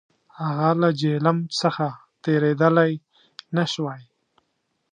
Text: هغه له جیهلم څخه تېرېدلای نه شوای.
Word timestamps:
هغه 0.41 0.69
له 0.81 0.89
جیهلم 0.99 1.37
څخه 1.61 1.85
تېرېدلای 2.23 2.91
نه 3.55 3.65
شوای. 3.71 4.01